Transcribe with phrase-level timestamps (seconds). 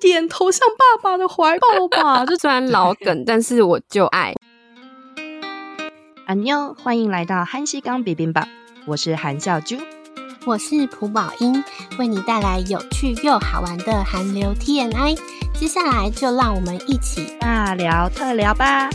[0.00, 2.24] 点投向爸爸的怀抱吧。
[2.28, 4.34] 这虽然老梗，但是我就爱。
[6.26, 8.46] 阿妞，欢迎来到韩西刚 bibimbap，
[8.86, 9.76] 我是韩笑珠，
[10.44, 11.64] 我是朴宝英，
[11.98, 15.16] 为你带来有趣又好玩的韩流 T N I。
[15.54, 18.90] 接下来就让我们一起大聊特聊吧。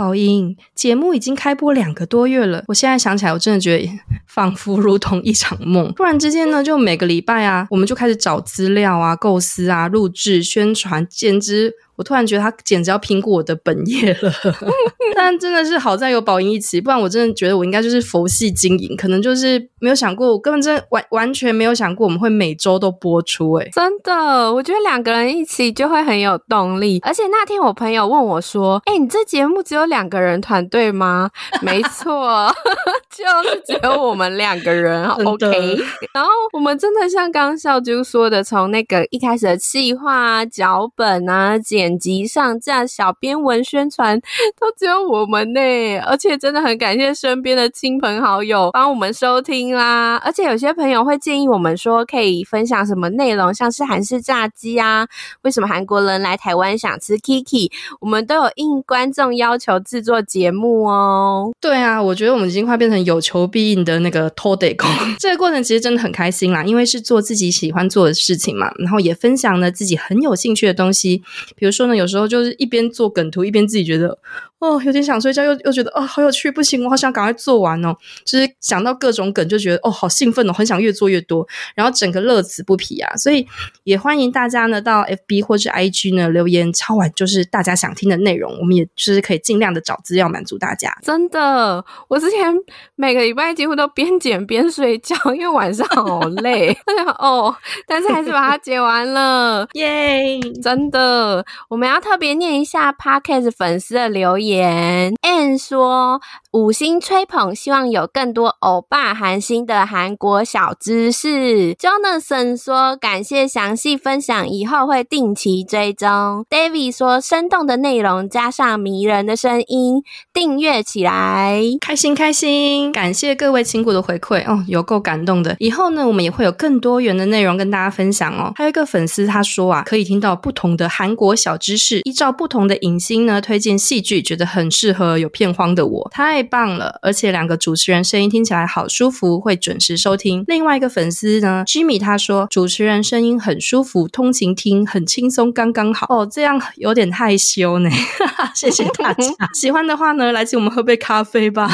[0.00, 3.86] 宝英，节目已经开播两个多月了，我现在想起来，我真的觉得
[4.26, 5.92] 仿佛如同一场梦。
[5.92, 11.74] 突然之间呢，就每个礼拜啊，我们就开始找资料啊、构思啊、录制、宣传，简直。
[12.00, 14.32] 我突然觉得他简直要拼过我的本业了，
[15.14, 23.64] 但真的是好在有宝英一起，不然我真的觉得我应该就是佛系经营，可能就是没有想过，我根本真完完全没有想过我们会每周都播出，欸。
[23.66, 27.00] 诶真的，我觉得两个人一起就会很有动力。
[27.02, 31.28] 而且那天我朋友问我说：“哎，你这节目只有两个人团队吗？”
[31.60, 32.50] 没错，
[33.14, 35.06] 就是只有我们两个人。
[35.06, 35.76] OK，
[36.14, 41.89] 然后我们真的像刚刚笑珠说的，从那个一开始的计划啊、脚本啊、剪。
[41.90, 44.20] 剪辑上架、小编文宣传
[44.60, 50.14] 都只有我们呢，而且真的很感谢身边的亲朋好友帮我们收听啦。
[50.24, 55.08] 而且有些朋友会建议我们说可以分享什么内容，像是韩式炸鸡啊，
[55.42, 61.50] 为什么韩国人来台湾想吃 Kiki，我们都有应观众要求制作节目哦。
[61.60, 64.88] 对啊，我觉得我们已经快变成有求必应的那个拖地工。
[65.18, 71.24] 这个过程其实真的很开心啦，因为是做自己喜欢做的事情嘛，然后也分享了自己很有兴趣的东西，
[71.56, 71.79] 比如说。
[71.80, 74.18] 说呢，有时候就是一边做梗图，一边自己觉得
[74.58, 77.96] 哦，有点想睡觉，又又觉得哦，好有趣，不行，我好想赶快做完哦。
[78.26, 83.16] 就是想到各种梗，就觉得哦，好兴奋哦，很想越做越多，然后整个乐此不疲啊。
[83.16, 83.46] 所以
[83.84, 90.94] 也欢迎大家呢到 FB 或是 IG 呢留言敲完，就是大家想听的内容，我们也就是可以尽量的找资料满足大家。
[91.02, 92.54] 真的，我之前
[92.96, 96.76] 每个礼拜几乎都边剪边睡觉，因为晚上好累
[97.18, 97.56] 哦，
[97.86, 100.38] 但是还是把它剪完了， 耶！
[100.62, 101.42] 真的。
[101.70, 105.14] 我们要特别念一下 Podcast 粉丝的留言。
[105.22, 106.20] a n n 说
[106.52, 111.74] 五星吹捧，希望有更多欧巴韩星的韩国小知识。
[111.74, 116.44] Jonathan 说感谢详细分享，以后会定期追踪。
[116.50, 120.02] David 说生动的内容加上迷人的声音，
[120.32, 122.90] 订阅起来，开心开心！
[122.90, 125.54] 感谢各位亲骨的回馈哦，有够感动的。
[125.60, 128.52] 以后呢，我们也会有更多元的内容跟大家分享哦。
[128.56, 131.56] 还有一个粉丝他说啊，可以听到不同的韩国小。
[131.60, 136.98] 知识依照不同的影星呢推荐戏剧，觉得很适合有片荒的我，太棒了！
[137.02, 140.44] 而且两个主持人声音听起来好舒服，会准时收听。
[140.46, 146.26] 另外一个粉丝呢，Jimmy 他说主持人声音很舒服，通勤听很轻松，刚刚好哦。
[146.30, 147.90] 这样有点害羞呢，
[148.54, 149.24] 谢谢大家。
[149.52, 151.70] 喜欢的话呢，来请我们喝杯咖啡吧。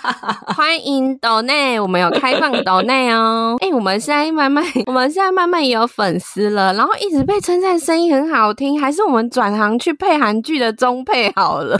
[0.56, 3.56] 欢迎岛内，我们有开放岛内哦。
[3.60, 9.28] 哎，我们现在慢慢，我们现在慢慢也有粉丝了，然后一直被称赞声音很好听，还是我们。
[9.28, 11.78] 转行去配韩剧的中配好了，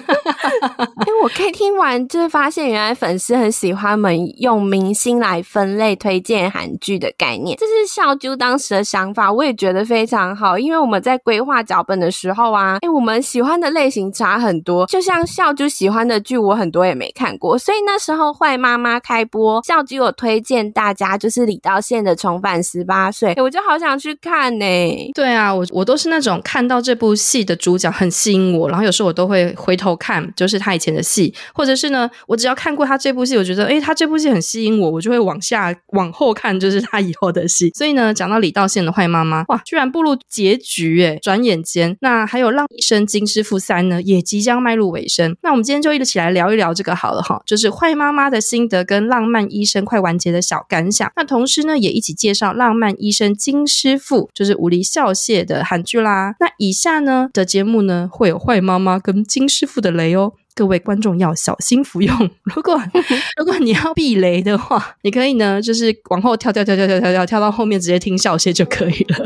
[1.07, 10.59] 因为我可以听完，就是发现原来粉丝很喜欢我们用明星来分类推荐韩剧的概念，这是笑珠当时的想法，我也觉得非常好。
[10.59, 25.11] 因为我们在规划脚本的时候啊，哎，我们喜欢的类型差很多，就像笑珠喜欢的剧，我很多也没看过，所以那时候坏妈妈开播，笑珠有推荐大家就是李道宪的重返十八岁，我就好想去看呢、欸。
[25.15, 27.39] 对啊，我我都是那种看到这部戏。
[27.39, 37.71] 戏的主角很吸引我，然后有时候我都会回头看，就是他以前的戏，或者是呢，我只要看过他这部戏，我觉得诶，他这部戏很吸引我，我就会往下往后看，就是他以后的戏。
[37.75, 45.37] 所以呢，讲到李道宪的坏妈妈，哇，居然步入结局诶，转眼间，那还有《浪医生金师傅三》呢，也即将迈入尾声。
[45.43, 51.11] 那我们今天就一起来聊一聊这个好了哈，就是坏妈妈的心得跟《浪漫医生》快完结的小感想。
[51.17, 56.35] 那同时呢，也一起介绍《浪漫医生金师傅》，就是武力孝谢的韩剧啦。
[56.41, 62.13] 那以下呢，的节目呢，会有坏妈妈跟金师傅的雷哦，各位观众要小心服用。
[62.53, 62.77] 如果
[63.39, 69.17] 如果你要避雷的话，你可以呢，就是往后跳跳跳跳跳跳跳跳到后面直接听笑谢就可以了。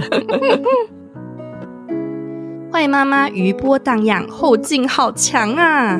[2.70, 5.98] 坏妈妈余波荡漾，后劲好强啊！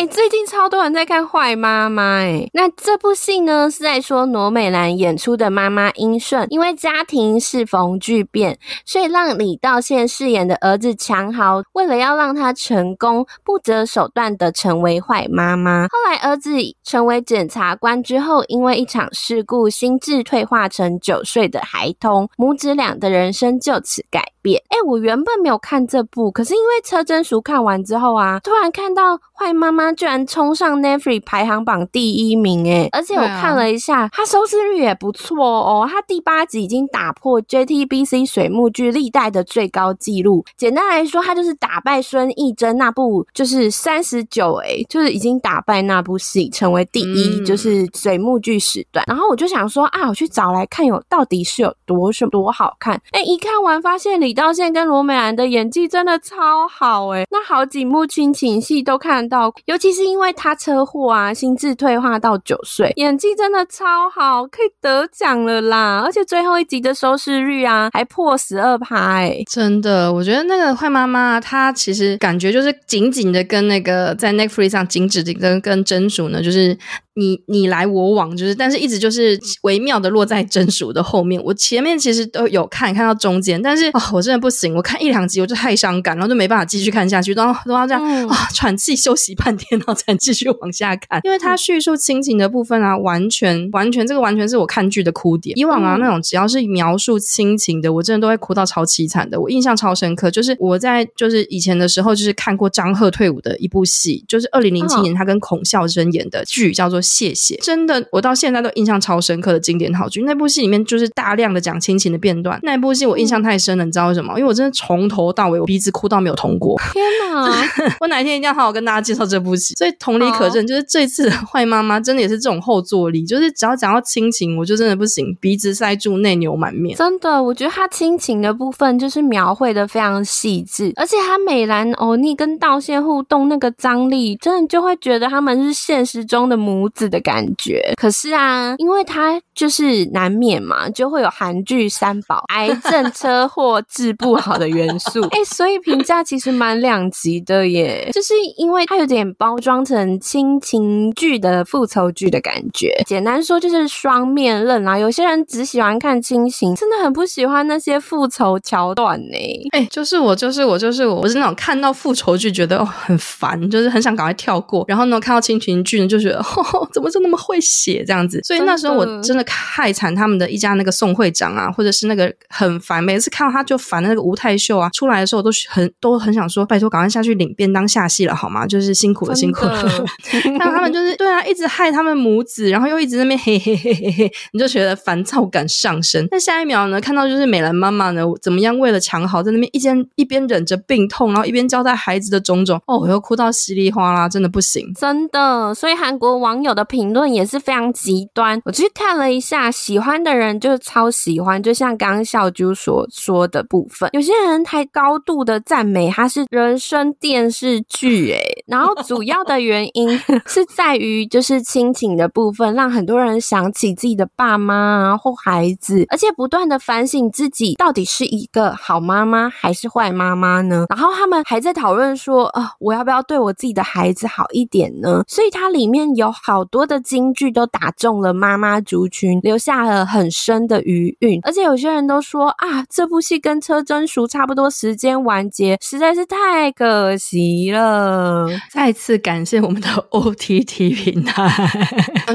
[0.00, 15.82] 哎，最近超多人在看《坏妈妈》哎，那这部戏呢是在说罗美兰演出的妈妈英顺，因为家庭适逢巨变，所以让李道宪饰演的儿子强豪，为了要让他成功，不择手段的成为坏妈妈。
[15.82, 16.50] 后来儿子
[16.82, 24.62] 成为检察官之后，因为一场事故，心智退化成九岁的孩童，母子俩的人生就此改变。
[24.68, 40.44] 哎，我原本没有看这部，可是因为车真淑看完之后啊，突然看到坏妈妈居然冲上 Netflix 排行榜第一名，哎，而且我看了一下，它收视率也不错哦，它第八集已经打破 JTBC 水幕剧历代的最高纪录。
[40.56, 49.04] 简单来说，它就是打败孙艺珍那部，就是三十九，哎，就是已经打败那部戏，成为第一，就是水幕剧时段。
[49.06, 53.00] 然后我就想说啊，我去找来看有到底是有多什么多好看。
[53.12, 66.00] 哎，一看完发现李道宪跟罗美兰的演技真的超好，哎，那好几幕亲情戏都看到，尤其是因为他车祸啊，心智退化到九岁，演技真的超好，可以得奖了啦！
[66.04, 76.78] 而且最后一集的收视率啊，还破十二趴，哎，真的，我觉得那个坏妈妈她其实感觉就是紧紧的跟那个在 Netflix 上紧紧的跟跟真主呢，就是。
[77.14, 81.42] 你你来我往，就是，但是一直就是微妙的落在真淑的后面。
[81.42, 91.20] 我前面其实都有看，看到中间，但是啊、哦，我真的不行，我看一两集我就太伤感，然后就没办法继续看下去，然后都要这样啊、嗯哦，喘气休息半天，然后才继续往下看。
[91.24, 95.58] 因为他叙述亲情的部分啊，完全完全这个完全是我看剧的哭点。
[95.58, 99.40] 以往啊，那种只要是描述亲情的，我真的都会哭到超凄惨的。
[99.40, 106.99] 我印象超深刻，就是我在就是以前的时候，就是看过张赫退伍的一部戏，就是二零零七年他跟孔孝真演的剧，叫做。
[107.00, 110.22] 谢谢，真的，我到现在都印象超深刻的经典好剧。
[110.22, 112.58] 那部戏里面就是大量的讲亲情的片段。
[112.62, 114.38] 那部戏我印象太深了，你知道为什么？
[114.38, 116.80] 因为我真的从头到尾我鼻子哭到没有通过。
[116.92, 117.64] 天哪！
[118.00, 119.74] 我哪一天一定要好好跟大家介绍这部戏。
[119.74, 126.96] 所以同理可证，就是这次的坏妈妈真的也是这种后坐力，就是只要讲到亲情，我就真的不行，鼻子塞住，内牛满面。
[126.96, 148.10] 真的，我觉得他亲情的部分就是描绘的非常细致，而且他美兰欧尼跟道谢互动那个张力，真的就会觉得他们是现实中的母子的感觉，可是啊，因为他就是难免嘛，就会有韩剧三宝癌症、车祸治不好的元素，哎、欸，所以评价其实蛮两极的耶。
[148.12, 154.98] 就是因为它有点包装成亲情剧的复仇剧的感觉，简单说就是双面刃啦。
[154.98, 159.68] 有些人只喜欢看亲情，真的很不喜欢那些复仇桥段呢。
[159.72, 166.40] 哎、欸，就是我，就是我，就是我，我是那种看到复仇剧觉得哦很烦，就是很想赶快跳过，然后呢看到亲情剧呢就觉得。
[166.40, 168.40] 哦， 怎么就那么会写这样子？
[168.42, 178.66] 所以那时候我真的害惨他们的一家那个宋会长啊，或者是那个很烦，每次看到他就烦的那个吴太秀啊，出来的时候我都很都很想说，拜托赶快下去领便当下戏了好吗？
[178.66, 180.04] 就是辛苦了辛苦了。
[180.58, 186.26] 但他们就是对啊，一直害他们母子，然后又一直在那边嘿嘿嘿嘿嘿，你就觉得烦躁感上升。
[186.30, 195.74] 那下一秒呢，看到就是美兰妈妈呢，怎么样为了强好，在那边一边一边忍着病痛，然后一边交代孩子的种种，哦，我又哭到稀里哗啦，真的不行，真的。
[195.74, 196.40] 所以韩国。
[196.40, 220.86] 网友的评论也是非常极端，我去看了一下，喜欢的人就超喜欢，就像刚刚小啾所说的部分，有些人还高度的赞美它是人生电视剧，诶，然后主要的原因是在于就是亲情的部分，让很多人想起自己的爸妈啊或孩子，而且不断的反省自己到底是一个好妈妈还是坏妈妈呢？
[220.88, 225.22] 然后他们还在讨论说，啊、我要不要对我自己的孩子好一点呢？
[225.28, 226.34] 所以它里面有。
[226.42, 231.40] 好多的金句都打中了妈妈族群，留下了很深的余韵。
[231.42, 238.46] 而且有些人都说啊，这部戏跟车真淑差不多时间完结，实在是太可惜了。
[238.70, 241.50] 再次感谢我们的 OTT 平台。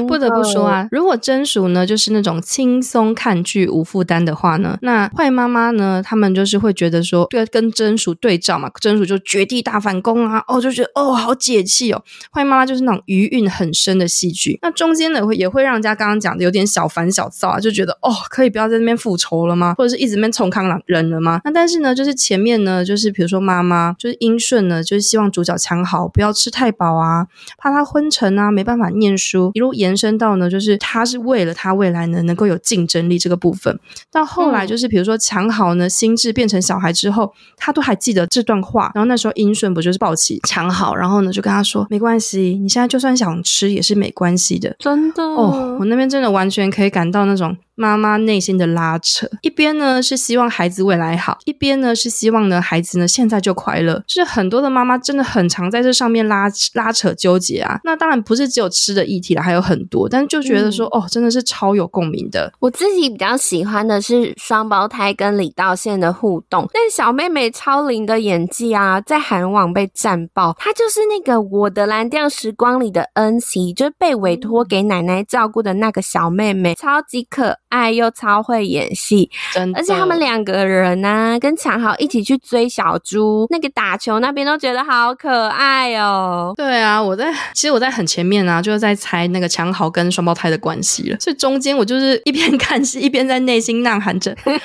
[0.06, 12.02] 不得不说啊，如果真淑呢，就是那种轻松看剧无负担的话呢，那坏妈妈呢，他们就是会觉得说，对，跟真淑对照嘛，真淑就绝地大反攻啊，哦，就觉得哦，好解气哦。
[12.30, 13.86] 坏妈妈就是那种余韵很深。
[13.96, 19.74] 真的戏剧，那中间呢会也会让人家刚刚讲的有点小烦小躁啊，就觉得哦，可以不要在那边复仇了吗？
[19.76, 21.40] 或者是一直在那边冲康人了吗？
[21.44, 27.26] 那但是呢，就是前面呢，就是比如说妈妈，就是英顺呢，就是希望主角强好，不要吃太饱啊，
[27.58, 33.78] 怕他昏沉啊，没办法念书，一路延伸到呢，就是他是为了他未来呢能够有竞争力这个部分。
[34.10, 38.90] 到后来就是比如说强好呢，心智变成小孩之后，他都还记得这段话。
[38.94, 43.66] 然后那时候英顺不就是抱起强好，然后呢就跟他说，没关系，你现在就算想吃。
[43.66, 47.56] 也是没关系的，真的哦，我那边真的完全可以感到那种。
[47.76, 54.02] 妈妈内心的拉扯，一边呢是希望孩子未来好，一边呢是希望呢孩子呢现在就快乐。
[54.06, 57.78] 就是很多的妈妈真的很常在这上面拉拉扯纠结啊。
[57.84, 62.52] 那当然不是只有吃的议题了，还有很多，但是就觉得说、嗯、哦，真的是超有共鸣的。
[62.58, 70.56] 我自己比较喜欢的是双胞胎跟李道宪的互动，但小妹妹超龄的演技啊，在韩网被战爆。
[70.58, 77.86] 她就是那个《我的蓝调时光》里的恩熙，就是被委托给奶奶照顾的那个小妹妹，超级可爱。
[77.96, 79.78] 又超会演戏，真的。
[79.78, 86.52] 而且他们两个人呢、啊，跟强豪一起去追小猪，那个打球那边都觉得好可爱哦。
[86.56, 94.58] 对啊，我在其实我在很前面啊，就是在猜那个强豪跟双胞胎的关系了，所以中间我就是一边看戏一边在内心呐喊着： “他们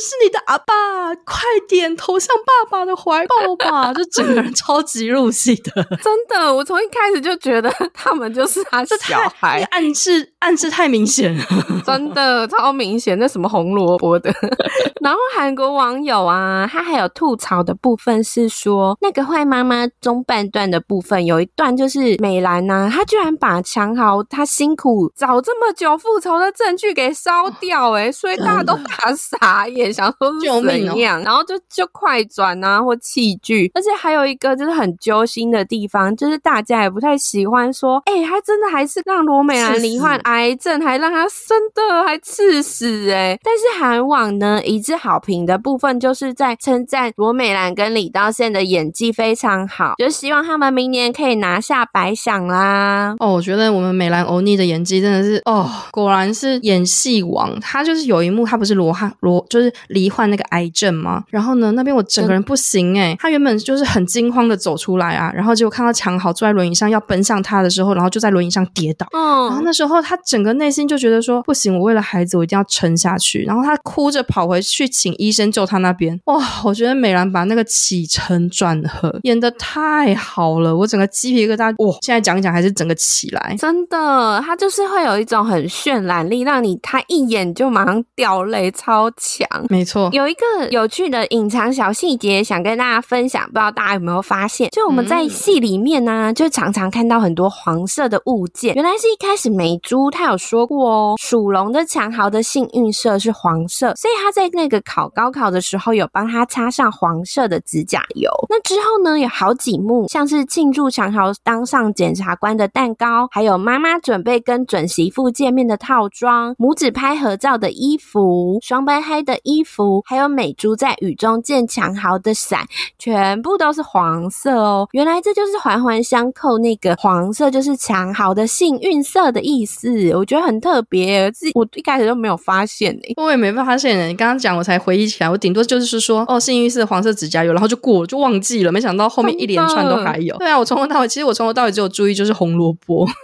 [0.00, 11.44] 是你的阿爸，快点投向爸爸的怀抱吧！”就整个人超级入戏的， 真的，我从一开始就觉得他们就是他小孩，暗示暗示太明显了，
[11.86, 14.32] 真的超明显，那什么红萝卜的。
[15.00, 53.14] 然后韩国网友啊，他还有吐槽的部分是说，那个坏妈妈中半段的部分有一段就是美兰呐、啊，她居然把强豪他辛苦找这么久复仇的证据给烧掉、欸，诶所以大家都 大傻眼，想说是怎样，然后就就快转啊或弃剧，而且还有一个就是很揪心的地方，就是大家也不太喜欢说，哎、欸，他真的还是让罗美兰罹患癌症，还让他生的还刺死、欸，诶但是韩网呢一致好评的部分，就是在称赞罗美兰跟李道宪的演技非常好，就希望他们明年可以拿下白想啦。
[53.18, 57.58] 哦，我觉得我们美兰欧尼的演技真的是哦，果然是演戏王。
[57.60, 61.24] 他就是有一幕，他不是罗汉罗，就是罹患那个癌症吗？
[61.28, 69.06] 然后呢，那边我整个人不行哎、欸、他原本就是很惊慌的走出来啊，然后结果看到强豪坐在轮椅上要奔向他的时候，然后就在轮椅上跌倒。
[69.12, 73.42] 嗯，然后那时候他整个内心就觉得说不行，我为了孩子，我一定要撑下去。
[73.42, 76.18] 然后他哭着跑回去请医生救他那边。
[76.24, 81.98] 哇，我觉得美兰把那个起承转合演的太好了，我整个鸡皮疙瘩，哇！
[82.00, 89.46] 现在讲一讲还是整个起来，真的，他就是会有一种很渲染力，让你他一眼就马上掉泪，超强。
[89.68, 94.70] 没错，有一个有趣的隐藏小细节想跟大家分享，不知道大家有没有发现？
[94.70, 98.74] 就我们在戏里面呢、啊，就常常看到很多黄色的物件。
[98.74, 108.30] 原来是一开始美珠她有说过哦，属龙的强豪的幸运色是黄色，所以他在那个考高考的时候有帮他擦上黄色的指甲油。
[108.48, 122.64] 那之后呢，有好几幕，像是庆祝强豪当上检察官的蛋糕，还有妈妈准备跟准媳妇见面的套装，母子拍合照的衣服，双胞胎的衣服，还有美珠在雨中见强豪的伞，
[122.96, 124.88] 全部都是黄色哦。
[124.92, 130.14] 原来这就是环环相扣，那个黄色就是强豪的幸运色的意思。
[130.14, 134.06] 我觉得很特别，自己我一开始都没有发现诶，我也没发现呢。
[134.06, 138.70] 你刚刚讲我才回忆起来，我顶多就是说哦，幸运是黄色指甲油，然后就过了，就忘记了。
[138.70, 140.36] 没想到后面一连串都还有。
[140.36, 143.06] 对啊，我从头到尾，其实我从头到尾只有注意就是红萝卜。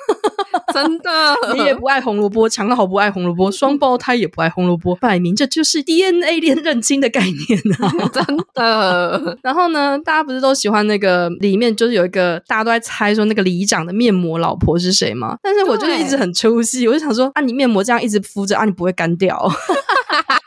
[0.73, 1.11] 真的，
[1.54, 7.92] 你也不爱红萝卜，强好不爱红萝卜，双胞胎也不爱红萝卜，摆明这就是 DNA 链认亲的概念啊！
[8.12, 9.38] 真的。
[9.40, 15.37] 然后呢，大家不是都喜欢那个里面就是有一个大家都在猜说那个里长的面膜老婆是谁吗？
[15.42, 19.37] 但是我就是一直很出戏，我就想说啊，你面膜这样一直敷着啊，你不会干掉？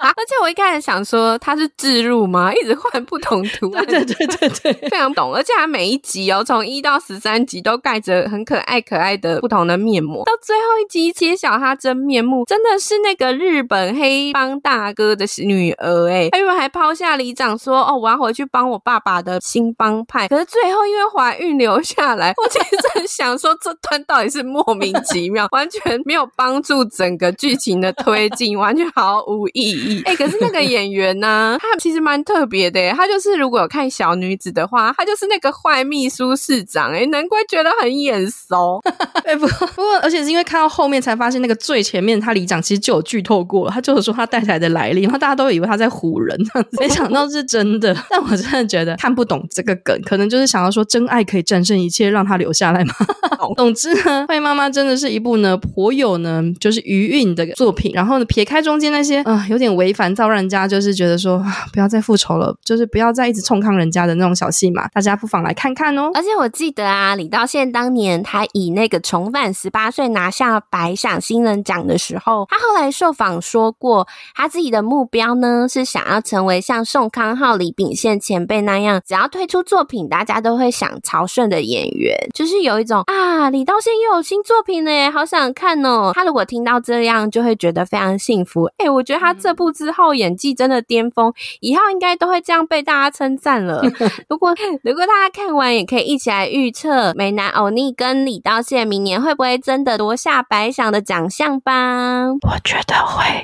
[0.18, 2.54] 而且我一开始想说他是置入吗？
[2.56, 5.34] 一直换不同图案，对对对对， 非常懂。
[5.34, 10.24] 而且他每一集哦，从一到十三集都盖着很可爱可爱的不同的面膜。
[10.26, 16.30] 到最后一集揭晓他真面目，真的是那个日本黑帮大哥的女儿哎！
[16.32, 29.97] 他原本还抛下里长说：“哦，我要回去帮我爸爸的新帮派。”可是最后因为怀孕留下来，我其实在想说这段到底是莫名其妙，完全没有帮助整个剧情的推进，完全毫无意义。
[30.06, 31.58] 哎、欸，可是那个演员呢、啊？
[31.60, 38.82] 他其实蛮特别的，他就是如果有看小女子的话，他就是那个坏秘书市长，哎，难怪觉得很眼熟。
[39.26, 46.38] 哎，不过不过，而且是因为看到后面才发现，那个最前面他里长其实就有剧透过了，他就是说他带来的来历，然后大家都以为他在唬人，
[46.80, 47.96] 没想到是真的。
[48.10, 52.94] 但我真的觉得看不懂这个梗，可能就是想要说真爱可以战胜一切，让他留下来嘛。
[53.56, 57.92] 总之呢，坏妈妈真的是一部呢颇有呢就是余韵的作品。
[57.94, 66.12] 然后呢，撇开中间那些啊、呃、有点违反造，让人家就是觉得说不要再复仇了，就是不要再一直冲康人家的那种小戏码，大家不妨来看看哦。
[66.14, 86.12] 而且我记得啊，李道宪当年他以那个重返十八岁拿下百想新人奖的时候，他后来受访说过，他自己的目标呢是想要成为像宋康昊、李秉宪前辈那样，只要推出作品，大家都会想朝圣的演员，就是有一种啊，李道宪又有新作品了，好想看哦。
[86.14, 88.70] 他如果听到这样，就会觉得非常幸福。
[88.78, 93.82] 哎，我觉得他这部之后演技真的巅峰，以后应该都会这样被大家称赞了。
[94.30, 102.28] 如果如果大家看完，也可以一起来预测美男欧尼跟李道宪明年会不会真的夺下白想的奖项吧？
[102.32, 103.44] 我觉得会。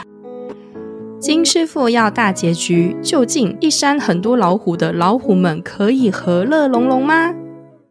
[1.20, 7.32] 金师傅要大结局，究竟一山很多老虎的老虎们可以和乐融融吗？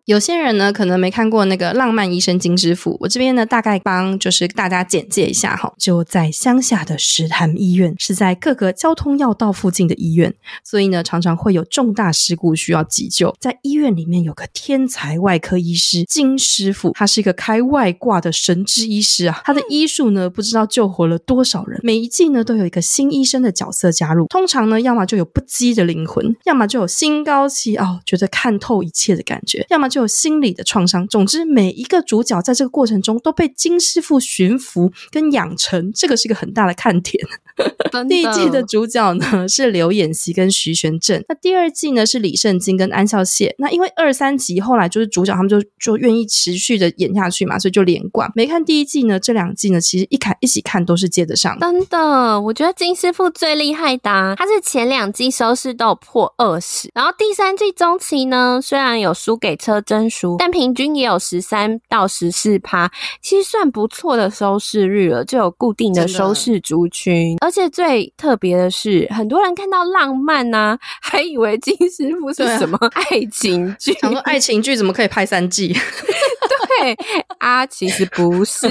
[0.05, 5.73] 有些人呢可能没看过那个《浪漫医生金师傅》，我这边呢大概帮就是大家简介一下哈。
[5.77, 13.33] 就在乡下的石潭医院，是在各个交通要道附近的医院，所以呢常常会有重大事故需要急救。
[13.39, 21.79] 在医院里面有个天才外科医师金师傅，他是一个开外挂的神之医师啊，他的医术呢不知道救活了多少人。
[21.81, 31.07] 每一季呢都有一个新医生的角色加入，通常呢要么就有不羁的灵魂，要么就有心高气傲，觉得看透一切的感觉，要么就心理的创伤。
[31.07, 37.23] 总之，每一个主角在这个过程中都被金师傅驯服跟养成，这个是一个很大的看点。
[38.09, 43.53] 第一季的主角呢 是刘演熙跟徐玄振，那第二季呢是李圣经跟安孝燮。
[43.57, 48.31] 那因为二三集后来就是主角他们就就愿意持续的演下去嘛，所以就连贯。
[48.35, 51.57] 没看第一季呢，这两季呢其实一看一起看都是接得上。
[51.59, 62.91] 真的，我觉得金师傅最厉害的啊，他是前两季收视都有破二十，然后第三季中期呢虽然有输给车真淑，但平均也有十三到十四趴，
[63.21, 67.37] 其实算不错的收视率了，就有固定的收视族群。
[67.43, 73.91] 而且最特别的是，很多人看到浪漫呢、啊， 还以为金师傅是什么爱情剧。
[73.95, 75.67] 想说爱情剧怎么可以拍三季？
[75.75, 76.97] 对对
[77.39, 78.67] 啊，其实不是。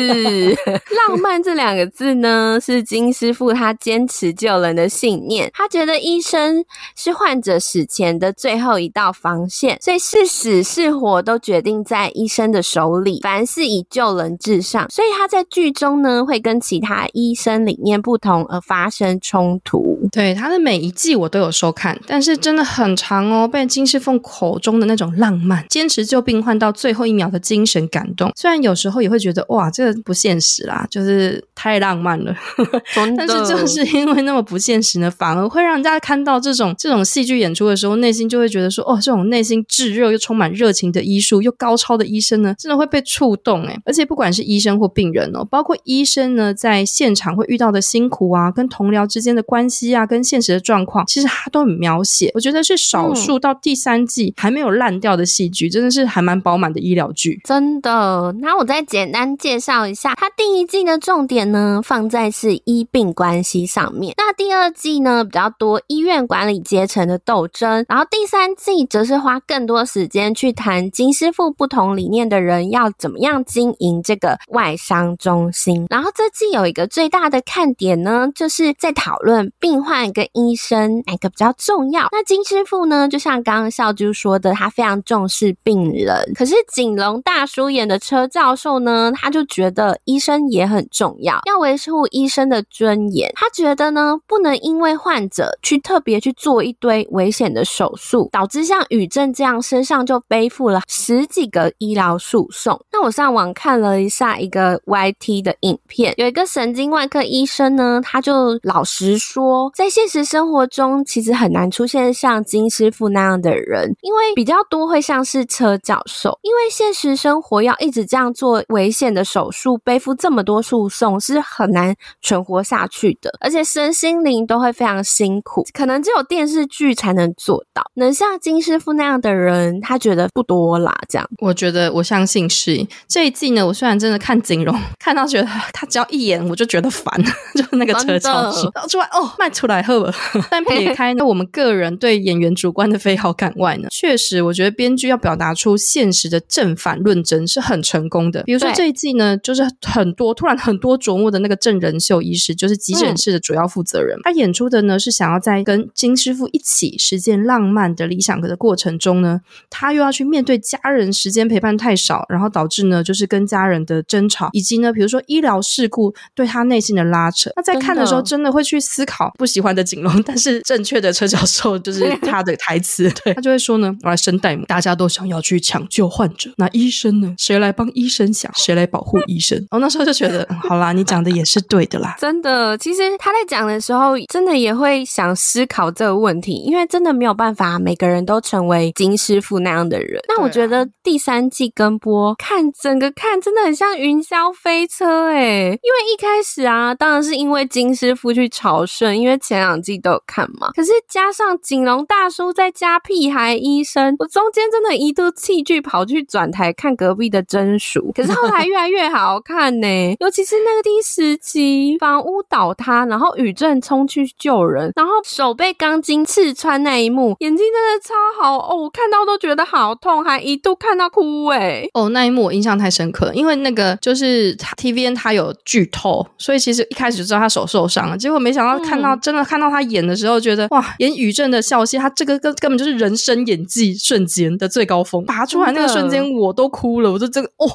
[0.57, 5.51] 浪漫这两个字呢，是金师傅他坚持救人的信念。
[5.55, 6.65] 他觉得医生
[6.97, 14.89] 是患者死前的最后一道防线，所以是死是活都决定在医生的手里，凡事以救人至上。
[14.91, 19.99] 所以他在剧中呢，会跟其他医生理念不同而发生冲突。
[20.11, 23.47] 对，他的每一季我都有收看，但是真的很长哦。
[23.47, 32.35] 被金师傅口中的那种浪漫、坚持救病患到最后一秒的精神感动，虽然有时候也会觉得哇，这个不现实啦，就是太浪漫了。
[33.17, 43.79] 但是就是因为那么不现实呢，反而会让人家看到这种这种戏剧演出的时候，内心就会觉得说，哦，这种内心炙热又充满热情的医术又高超的医生呢，真的会被触动诶。
[43.85, 50.07] 而且不管是医生或病人哦，包括医生呢，在现场会遇到的辛苦啊，跟同僚之间的关系啊。
[50.13, 52.31] 跟现实的状况，其实他都很描写。
[52.35, 57.41] 我觉得是少数到第三季还没有烂掉的戏剧，真的是还蛮饱满的医疗剧。
[57.45, 58.35] 真的。
[58.41, 64.15] 那我再简单介绍一下，它第一季的重点呢，放在是医病关系上面。
[64.17, 67.85] 那第二季呢，比较多医院管理阶层的斗争。
[67.89, 75.87] 然后第三季则是花更多时间去谈金师傅不同理念的人要怎么样经营这个外伤中心。
[75.91, 80.13] 然后这季有一个最大的看点呢，就是在讨论病患。
[80.13, 82.09] 跟医生哪个比较重要？
[82.13, 83.09] 那金师傅呢？
[83.09, 86.33] 就像刚刚笑啾说的，他非常重视病人。
[86.35, 93.31] 可是景龙大叔演的车教授呢，他就觉得医生也很重要，要维护医生的尊严。
[93.35, 102.81] 他觉得呢，不能因为患者去特别去做一堆危险的手术，导致像宇正这样身上就背负了十几个医疗诉讼。
[102.93, 109.71] 那我上网看了一下一个 YT 的影片，有一个神经外科医生呢，他就老实说。
[109.75, 116.39] 在现实生活中，其实很难出现像金师傅那样的人，因为比较多会像是车教授。
[116.43, 127.83] 因为现实生活要一直这样做危险的手术，背负这么多诉讼，是很难存活下去的，而且身心灵都会非常辛苦，可能只有电视剧才能做到。
[127.95, 130.97] 能像金师傅那样的人，他觉得不多啦。
[131.09, 133.67] 这样，我觉得我相信是这一季呢。
[133.67, 137.05] 我虽然真的看景荣， 看到觉得他只要一眼，我就觉得烦，
[137.57, 139.73] 就是那个车教授，然后出来哦，卖出来。
[139.73, 140.13] 来喝，
[140.51, 148.43] 但撇开呢，我们个人对演员主观的非好感外呢，确实我觉得编剧要表达出现实的正反论争是很成功的。
[148.45, 167.51] 比如说这一季呢，就是很多突然很多琢磨的那个郑仁秀医师，就是急诊室的主要负责人，他演出的呢是想要在跟金师傅一起实践浪漫的理想的过程中呢，他又要去面对家人时间陪伴太少，然后导致呢就是跟家人的争吵，以及呢比如说医疗事故对他内心的拉扯。
[167.57, 177.32] 那在看的时候真的会去思考不喜欢的景龙，但是正确的车教授就是 他的台词，对，他就会说呢，我来生代母，大家都想要去抢救患者，那医生呢？
[177.39, 178.53] 谁来帮医生想？
[178.55, 179.59] 谁来保护医生？
[179.71, 182.17] 我、 哦、那时候就觉得，好啦，你讲的也是对的啦。
[182.19, 190.21] 真的，其实他在讲的时候，真的也会想思考这个问题，因为真的没有办法每个人都成为金师傅那样的人。
[190.29, 199.63] 那我觉得第三季跟播看整个看真的很像云霄飞车诶，因为一开始啊，当然是因为金师傅去朝圣，因为前。
[199.63, 221.91] 两季都有看嘛，可是加上景龙大叔再加屁孩医生，我中间真的一度弃剧跑去转台看隔壁的真属，可是后来越来越好看呢、欸，尤其是那个第十集房屋倒塌，然后宇正冲去救人，然后手被钢筋刺穿那一幕，眼睛真的超好哦，我看到都觉得好痛，还一度看到哭哎、欸。
[221.95, 237.69] 哦，那一幕我印象太深刻了，因为那个就是 TVN 他有剧透，所以其实一开始就知道他手受伤了，结果没想到看到、嗯、真的看到他演的时候，觉得哇，演宇正的笑戏，他这个根根本就是人生演技瞬间的最高峰，拔出来那个瞬间我都哭了，我就这个哦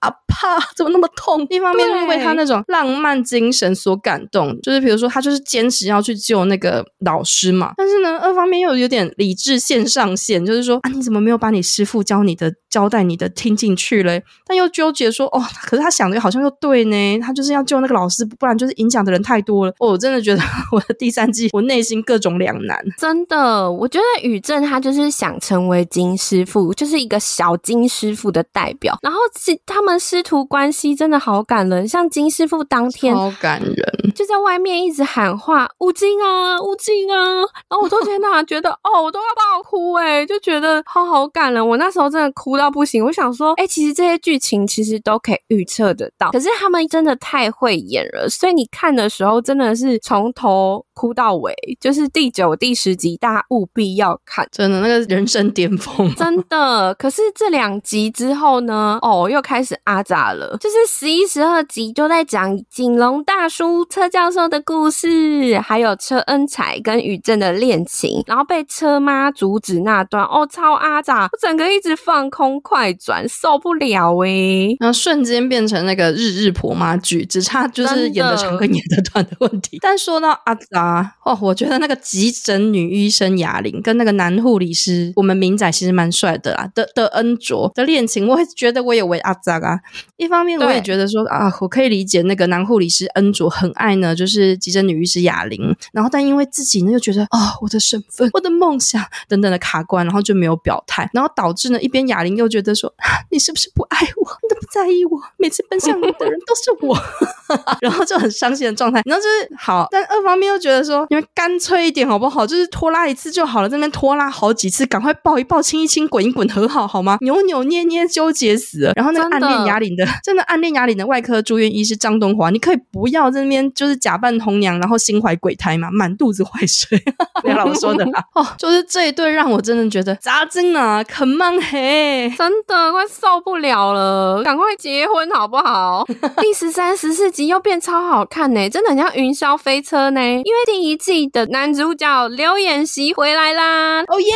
[0.00, 1.46] 啊怕怎么那么痛？
[1.50, 14.22] 一方面是为他那种浪漫精神所感动，就是比如说他就是坚持要去救那个老师嘛，但是呢，二方面又有点理智线上线，就是说啊，你怎么没有把你师傅教你的、交代你的听进去嘞？
[14.46, 19.72] 但又纠结说哦，可是他想的好像又对呢，他就是要救那个老师，不然就是影响的人太多了。
[19.78, 22.78] 哦，我真的觉得我的第三季我内心各种两难。
[22.98, 28.81] 真的，我觉得宇正他就是想成为金师傅，就是一个小金师傅的代表。
[29.02, 37.36] 然后是他们师徒关系真的好感人，像金师傅当天好感人，就在外面一直喊话“吴京啊，吴京啊”，
[37.68, 41.66] 然后我都觉得觉得哦，我都要爆哭哎，就觉得好好感人。
[41.66, 43.04] 我那时候真的哭到不行。
[43.04, 51.54] 我想说，哎，其实这些剧情其实都可以预测得到，可是他们真的太会演了，所以你看的时候真的是从头哭到尾。
[51.80, 56.94] 就是第九、第十集，大家务必要看，真的那个人生巅峰，真的。
[56.94, 58.71] 可是这两集之后呢？
[58.74, 60.56] 哦，又开始阿杂了。
[60.60, 79.78] 就是十一、十二集都在讲景龙大叔、车教授的故事，还有车恩彩跟宇正的恋情，然后被车妈阻止那段，哦，超阿杂，我整个一直放空快转，受不了哎、欸、然后瞬间变成那个日日婆妈剧，只差就是演的长跟演的短的问题。
[79.80, 89.80] 但说到阿杂，哦，我觉得那个急诊女医生雅玲跟那个男护理师，我们明仔其实蛮帅的啦，的的恩卓的恋情，我会觉得我也为阿扎啊。
[90.16, 102.92] 一方面我也觉得说啊，我可以理解那个男护理师恩卓很爱呢，就是急诊女医师雅玲，然后但因为自己呢又觉得啊、哦，我的身份、我的梦想等等的卡关，然后就没有表态，然后导致呢一边哑铃又觉得说，
[103.30, 104.38] 你是不是不爱我？
[104.42, 105.20] 你都不在意我？
[105.38, 106.96] 每次奔向你的人都是我，
[107.82, 109.02] 然后就很伤心的状态。
[109.04, 112.46] 然后就是好，但二方面又觉得说，你们干脆一点好不好？
[112.46, 117.18] 就是拖拉一次就好了，在那边拖拉好几次，赶快抱一抱、亲一亲、滚一滚和好好吗？
[117.22, 118.92] 扭扭捏捏、纠结死了。
[118.94, 126.98] 然后那个暗恋雅玲的， 真的暗恋雅玲的外科住院医师张东华，你可以不要在那边就是假扮红娘，然后心怀鬼胎嘛，满肚子坏水。
[127.42, 136.04] 别老说的啦，哦，就是这一对让我真的觉得扎针啊，肯慢嘿，真的快受不了了，赶快结婚好不好？
[136.40, 140.20] 第十三、十四集又变超好看呢，真的很像云霄飞车呢。
[140.20, 144.34] 因为第一季的男主角刘演习回来啦，哦耶！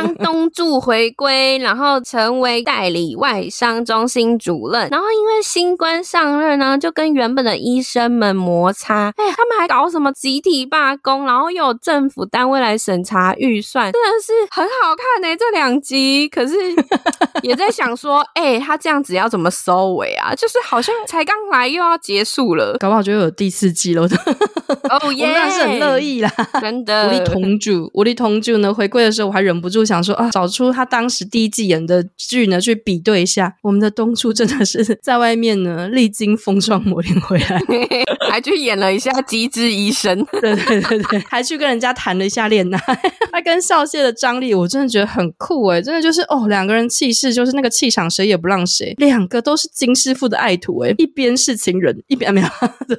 [0.00, 15.36] 江东柱回归，然后成为代理外商中心主任，然后因为新官上任呢，就跟原本的医生们摩擦，哎，他们还搞什么集体罢工，然后又有政府单位来审查预算，真的是很好看呢、欸。
[15.36, 16.54] 这两集可是
[17.42, 20.34] 也在想说，哎、欸，他这样子要怎么收尾啊？
[20.34, 24.02] 就是好像才刚来又要结束了，搞不好就有第四季了。
[24.02, 27.08] 哦耶， 我当然是很乐意啦，真的。
[27.08, 33.56] 无力同住，无力同住呢，回归的时候我还忍不住想说啊，找出他当时第一季演的剧呢，去比对一下。
[33.62, 37.60] 我们的东初真的是在外面呢，历经风霜磨练回来，
[38.30, 42.80] 还去演了一下机智医生，对对对对，还去跟人家谈了一下恋爱。
[43.32, 48.94] 他跟少谢的张力，我真的觉得很酷哎，真的就是哦，两个人气势就是那个气场，谁也不让谁。
[48.98, 52.46] 两个都是金师傅的爱徒哎，一边是情人，一边没有，
[52.86, 52.94] 就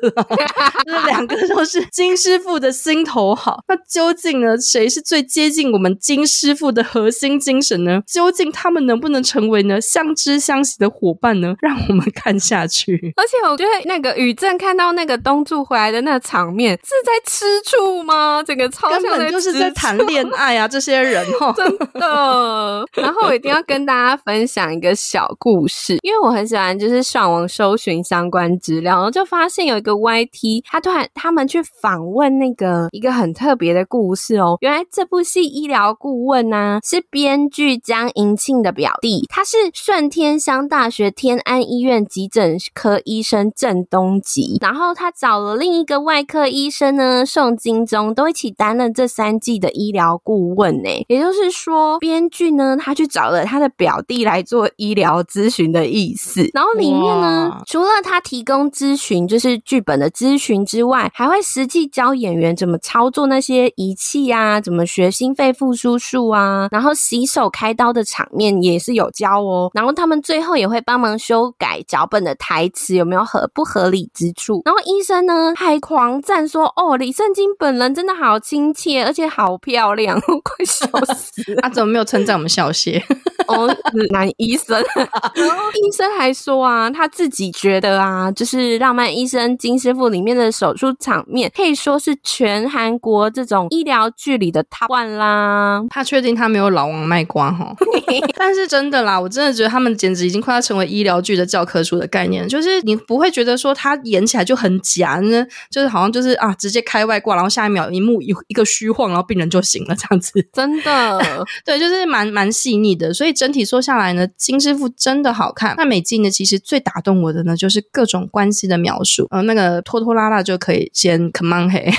[0.92, 3.64] 是两个都是金师傅的心头好。
[3.68, 8.02] 那究竟呢，谁是最接近我们金师傅的核心精神呢？
[8.08, 11.54] 究竟他们能不能成为呢相知相惜的伙伴呢？
[11.62, 13.14] 让我们看下去。
[13.16, 18.44] 而且我觉得那个宇正看到那个东柱回来的那个场面是在吃醋吗？
[18.46, 20.68] 这个超像在吃醋，就是在谈恋爱啊！
[20.72, 22.86] 这些人哦，真的。
[22.94, 34.58] 然后我一定要跟大家分享一个小故事，因为我很喜欢就是上网搜寻相关资料，然后就发现有一个 YT，他突然他们去访问那个一个很特别的故事哦。
[34.62, 50.90] 原来这部戏医疗顾问呢、啊、是编剧江银庆的表弟，他是顺天乡大学天安医院急诊科医生郑东吉，然后他找了另一个外科医生呢宋金忠，都一起担任这三季的医疗顾问呢。
[51.08, 56.50] 也就是说，编剧呢他去找了他的表弟来做医疗咨询的意思。
[56.54, 69.70] 然后里面呢，除了他提供咨询，就是剧本的咨询之外，还会实际教演员怎么操作那些仪器啊，怎么学心肺复苏术啊，然后洗手开刀的场面也是有教哦。
[69.74, 74.62] 然后他们最后也会帮忙修改脚本的台词，有没有合不合理之处？
[74.66, 80.16] 然后医生呢还狂赞说：“哦，李圣经本人真的好亲切，而且好漂亮。
[80.28, 81.62] ”我快笑死了！
[81.62, 83.04] 他、啊、怎么没有称赞我们小谢？
[83.48, 83.68] 哦，
[84.12, 84.82] 男医生。
[85.36, 95.84] 然后医生还说啊，他自己觉得啊，就是《浪漫医生金师傅》里面的手术场面，可以说是全韩国这种医疗剧里的 top one 啦。
[95.90, 97.74] 他确定他没有老王卖瓜哈？
[98.38, 110.32] 但是真的啦，我真的觉得他们简直已经快要成为医疗剧的教科书的概念，就是你不会觉得说他演起来就很假呢，就是好像就是啊，直接开外挂，然后下一秒一幕一一个虚晃，然后病人就醒了这样子。
[110.54, 113.14] 真的，对，就是蛮蛮细腻的。
[113.14, 115.76] 所以整体说下来呢，金师傅真的好看。
[115.78, 119.28] 那每季呢，其实最打动我的呢，就是各种关系的描述。
[119.32, 121.92] 呃，那个拖拖拉拉就可以先 come on 嘿。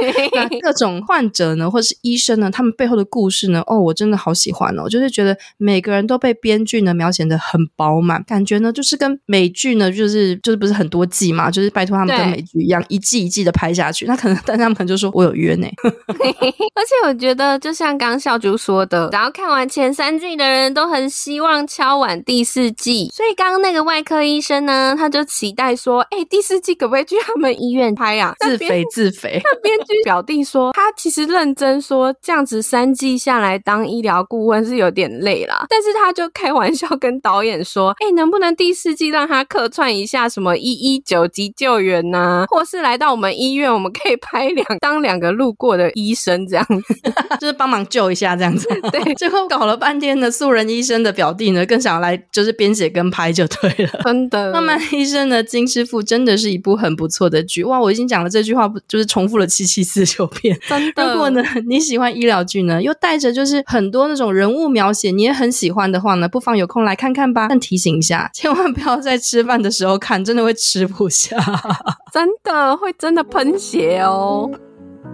[0.34, 4.88] 那各种患者呢，或是医生呢，他们背后的故事呢，哦，我真的好喜欢哦。
[4.88, 14.06] 就是觉得每个人都被编剧呢描写的很饱满，感觉呢就是跟美剧呢，就是就是不是很多季嘛，就是拜托他们跟美剧一样，一季一季的拍下去。
[14.06, 15.66] 那可能， 但他们可能就说我有约呢。
[15.88, 23.10] 而且我觉得，就像刚刚小猪说的，然后看完前三季的人都很希望敲完第四季。
[23.14, 28.34] 所以刚刚那个外科医生呢，他就期待说，哎、欸，第四季可不可以去他们医院拍啊？
[28.40, 29.40] 自肥自肥。
[29.44, 35.66] 那编剧表弟说，他其实认真说，这样子三季下来当医疗顾问是有点累啦。
[35.68, 46.94] 但是他就开玩笑跟导演说，哎、欸，能不能第四季让他客串一下什么一一九急救员呐、啊，或是来到我们医院，我们可以拍两当两个路过的医生这样子，
[47.40, 48.68] 就是帮忙救一下这样子。
[48.90, 54.00] 对，最后搞了半天的素人医生的表弟呢，更想来就是编写跟拍就对了。
[54.04, 57.80] 真的，浪漫医生的金师傅真的是一部很不错的剧哇！
[57.80, 60.58] 我已经讲了这句话，不就是重复了七七四十九遍。
[60.68, 67.46] 真的，如果呢你喜欢医疗剧呢，又带着就是很多那种人物描写，你也很喜欢的话呢，不妨有空来看看吧。
[67.48, 71.36] 但提醒一下，千万不要在吃饭的时候看，真的会吃不下，
[72.12, 74.50] 真的会真的喷血哦。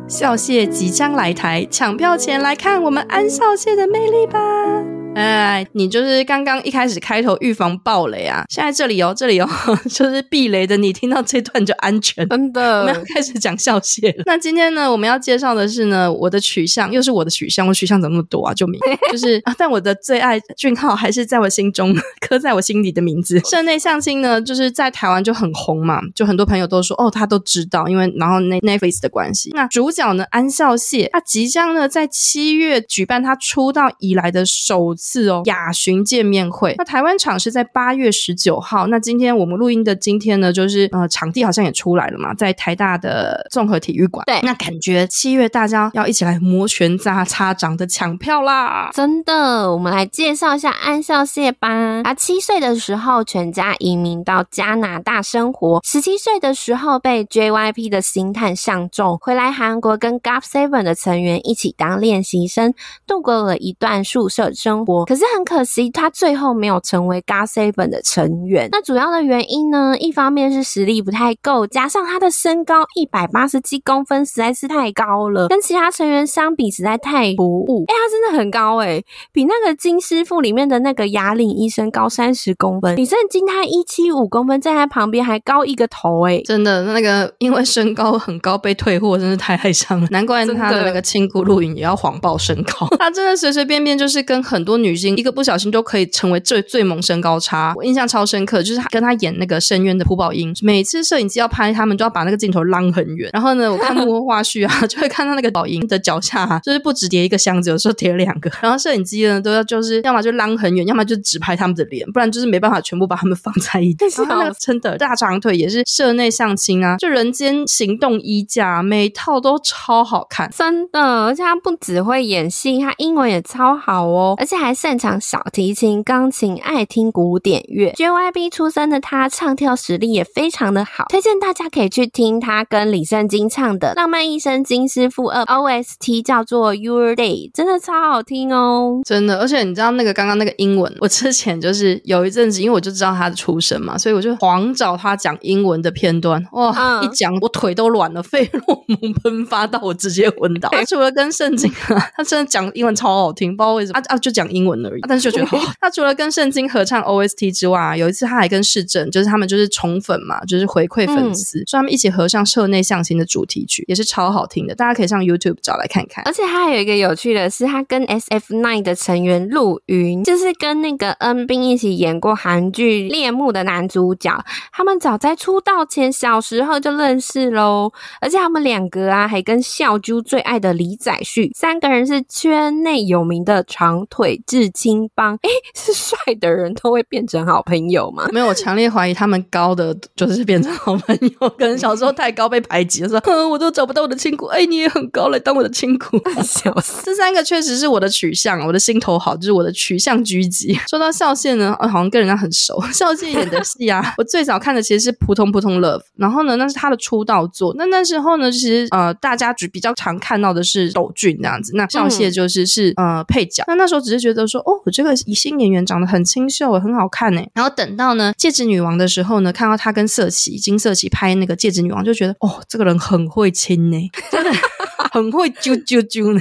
[0.07, 4.94] 笑谢即将来台，抢票前来看我们安笑谢的魅力吧。
[5.15, 8.45] 哎，你就是刚刚一开始开头预防暴雷啊！
[8.49, 9.49] 现在这里哦，这里哦，
[9.89, 12.29] 就是避雷的，你听到这段就安全。
[12.29, 14.25] 真的，我们要开始讲笑谢了。
[14.27, 18.53] 那今天呢，我们要介绍的是呢，我的取向又是我的取向，我取向怎么那么多啊？
[18.53, 18.81] 就名
[19.13, 23.39] 就是啊，但我的最爱俊浩还是在我心中 刻在我心里的名字。
[23.45, 29.51] 社内相亲呢，就是在台湾就很红嘛，就很多朋友都说哦，他都知道，因为然后那 Netflix 的关系。
[29.55, 34.93] 那主角呢，安笑谢，他即将呢在七月举办他出道以来的首。
[35.05, 36.75] 是哦，亚巡见面会。
[36.79, 38.87] 那台湾场是在八月十九号。
[38.87, 44.25] 那今天我们录音的今天呢，就是呃，场地好像也出来了嘛，在台大的综合体育馆。
[44.25, 48.89] 对，那感觉七月大家要一起来摩拳擦擦掌的抢票啦！
[48.95, 52.03] 真的，我们来介绍一下安笑谢吧。
[52.03, 62.73] 他七岁的时候全家移民到加拿大生活，十七岁的时候被 JYP 的星探相中，回来韩国跟 GOT7 的成员一起当练习生，
[63.07, 64.94] 度过了一段宿舍生活。
[65.07, 68.69] 可是很可惜，他最后没有成为 GOT7 的成员。
[68.71, 77.85] 那主要的原因呢，一方面是实力不太够，加上他的身高一百八十七公分实在是太高了，跟其他成员相比实在太突兀。
[77.89, 79.03] 哎，他真的很高哎，
[79.33, 82.95] 比那个金师傅里面的那个哑铃医生高三十公分。
[82.95, 90.07] 李圣经他一七五公分，在他旁边还高一个头哎，真的那个因为身高很高被退货，真是太哀伤了。
[90.11, 94.75] 难怪他的那个亲姑录影也要谎报身高， 他真的随随便便就是跟很多。
[94.85, 103.31] 女星一个不小心都可以成为最最萌身高差，我印象超深刻，就是他跟他演那个深渊的朴宝英，每次摄影机要拍他们，就要把那个镜头拉很远。
[103.33, 108.51] 然后呢，我看幕后花絮啊， 就会看到那个宝英的脚下，啊，就是不止叠一个箱子，有时候叠两个。
[108.61, 114.05] 然后摄影机呢，都要就是要么就拉很远，要么就只拍他们的脸，不然就是没办法全部把他们放在一起。
[114.23, 121.01] 然后那个真的大长腿也是社内相亲啊，就人间行动衣架，每套都超好看，真的。
[121.25, 124.74] 而且他不只会演戏，他英文也超好哦，而且还。
[124.75, 127.93] 擅长小提琴、钢琴，爱听古典乐。
[127.93, 139.39] JYP 出身的他，唱跳实力也非常的好，推荐大家可以去听他跟李圣经唱的《浪漫一生金师傅二》OST，叫做《Your Day》，真的超好听哦，真的。
[139.39, 146.45] 而且你知道那个刚刚那个英文，我之前就是有一阵子，因为我就知道他的出身嘛，所以我就狂找他讲英文的片段。
[146.53, 150.69] 哇，嗯、一讲我腿都软了，费洛蒙喷发到我直接昏倒。
[150.73, 154.64] 他 除了跟圣经啊，他真的讲英文超好听，不知道为什么啊啊，就讲英。
[154.65, 155.01] 英文而已。
[155.07, 164.75] 但是就觉得， 哦、他除了跟圣经合唱 OST 之外，有一次他还跟市政，就是他们就是宠粉嘛，就是回馈粉丝，嗯、所以他们一起合唱社内相亲的主题曲，也是超好听的。
[164.75, 166.25] 大家可以上 YouTube 找来看看。
[166.25, 174.45] 而且他还有一个有趣的是，他跟 SF9 的成员陆云，就是跟那个恩斌一起演过韩剧《恋慕》的男主角。
[174.73, 185.35] 他们早在出道前小时候就认识喽，而且他们两个啊，还跟孝珠最爱的李宰旭三个人是圈内有名的长腿至亲帮。
[185.37, 188.27] 哎，是帅的人都会变成好朋友吗？
[188.33, 191.49] 没有，我强烈怀疑他们高的就是变成好朋友。
[191.51, 194.47] 可能小时候太高被排挤，说哼，我都找不到我的亲骨。
[194.47, 196.19] 哎，你也很高，来当我的亲骨。
[196.43, 200.75] 笑死，这三个确实是我的取向，我的心头好，就是我的取向狙击。
[200.89, 202.81] 说到孝羡呢，好像跟人家很熟。
[202.93, 207.75] 孝羡演的戏啊，我最早看的其实是《扑通扑通 Love》，然后呢，那是他的出道作。
[207.77, 213.65] 那那时候呢，其实呃，大家比比较常看到的是斗俊这样子，那孝羡就是是呃配角。
[213.67, 217.43] 那那时候只是觉得都说，哦，我这个新演员长得很清秀，很好看呢。
[217.55, 224.51] 然后等到呢《戒指女王》的时候呢，看到她跟瑟琪金瑟琪拍那个《戒指女王》，就觉得哦，这个人很会亲呢，真的。
[225.15, 226.41] 很会啾啾啾呢，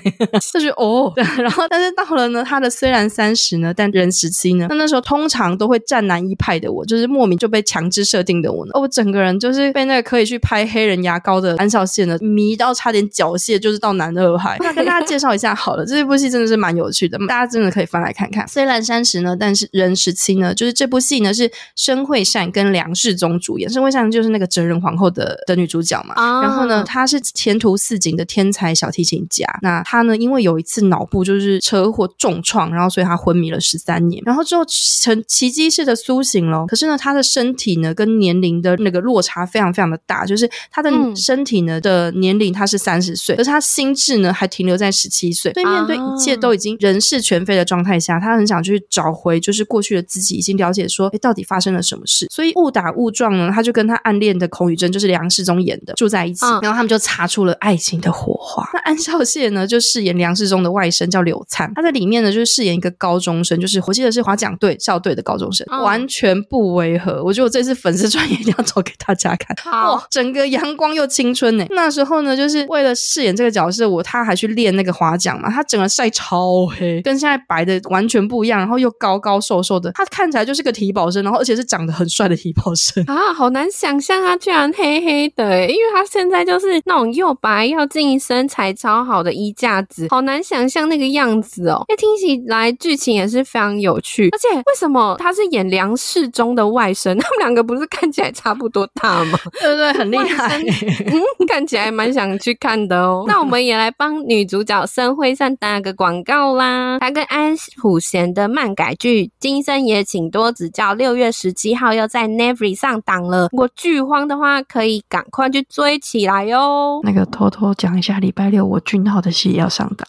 [0.51, 4.65] 就是哦， 对，然后但是到了呢，他的虽然三十呢，但人十七呢。
[4.67, 8.71] 那那时候通常都会站男一派的我，就是莫名就被强制设定的我呢。
[8.73, 14.57] 哦，我整个人就是被那个可以去拍黑人牙膏的安孝燮呢迷到差点缴械，就是到男二派。
[14.63, 18.47] 那跟大家介绍一下好了，这部戏真的是蛮有趣的，大家真的可以翻来看看。
[18.47, 26.15] 虽然三十呢，但是人十七呢，就是这部戏呢是申惠善跟梁世宗主演，申惠善就是那个哲仁皇后的的女主角嘛。
[26.15, 29.47] 啊、然后呢，她是前途似锦的天才小提琴家。
[29.63, 34.21] 那他呢，因为有一次脑部就是车祸重创，然后所以他昏迷了十三年。
[34.23, 34.63] 然后之后
[35.01, 36.67] 成奇迹式的苏醒了。
[36.67, 45.51] 可是呢，他的身体呢跟年龄的那个落差非常非常的大，就是他的身体呢、嗯、的年龄他是三十岁，可是他心智呢还停留在十七岁。
[45.53, 52.27] 所以面对一切都已经人事全非的状态下，他很想去找回就是过去的自己，已经了解说，哎，到底发生了什么事？
[52.29, 58.52] 所以误打误撞呢，他就跟他暗恋的孔宇珍，就是梁世宗演的，住在一起，嗯、然后他们就擦出了爱情的火花。
[58.73, 61.71] 那安孝燮呢，就饰演梁世宗的外甥，叫柳灿。
[61.75, 67.23] 他在里面呢，就是饰演一个高中生，就是我记得是划桨队校队的高中生，嗯、完全不违和。
[67.23, 71.65] 我觉得我这次粉丝专业一定要找给大家看，好哇，整个阳光又青春呢。
[71.69, 91.83] 那时候呢，就是为了饰演这个角色，我他还去练那个划桨嘛，他整个晒超黑，跟现在白的完全不一样，然后又高高瘦瘦的，他看起来就是个体保生，然后而且是长得很帅的体保生啊，好难想象他居然黑黑的，因为他现在就是那种又白又净身材超好的衣架子，好难想象那个样子哦。
[91.87, 97.13] 那听起来剧情也是非常有趣，而且为什么他是演梁世宗的外甥？
[97.19, 99.37] 他们两个不是看起来差不多大吗？
[99.61, 99.93] 对不对？
[99.93, 100.57] 很厉害，
[101.05, 103.23] 嗯，看起来蛮想去看的哦。
[103.27, 106.99] 那我们也来帮女主角申惠善打个广告啦。
[106.99, 113.47] 她跟安普贤的漫改剧《今生也请多指教》六月十七号要在 Netflix 上档了。
[113.51, 116.99] 如果剧荒的话，可以赶快去追起来哟。
[117.03, 120.07] 那个偷偷讲一下，礼拜六我俊浩的戏也要上档，